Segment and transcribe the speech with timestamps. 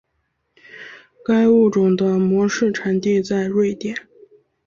[1.23, 3.95] 该物种的模式产地在瑞典。